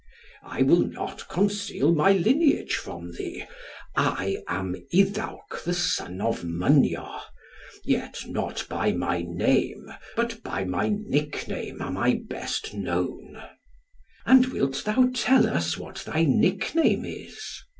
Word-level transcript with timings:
"I 0.41 0.63
will 0.63 0.79
not 0.87 1.27
conceal 1.29 1.93
my 1.93 2.11
lineage 2.13 2.73
from 2.73 3.11
thee. 3.11 3.45
I 3.95 4.37
am 4.47 4.75
Iddawc 4.91 5.61
the 5.63 5.75
son 5.75 6.19
of 6.21 6.43
Mynyo, 6.43 7.19
yet 7.85 8.21
not 8.27 8.65
by 8.67 8.93
my 8.93 9.21
name, 9.21 9.93
but 10.15 10.41
by 10.41 10.63
my 10.65 10.89
nickname 10.89 11.83
am 11.83 11.97
I 11.99 12.19
best 12.27 12.73
known." 12.73 13.43
"And 14.25 14.45
wilt 14.47 14.85
thou 14.85 15.11
tell 15.13 15.45
us 15.47 15.77
what 15.77 15.97
thy 15.97 16.23
nickname 16.23 17.05
is?" 17.05 17.61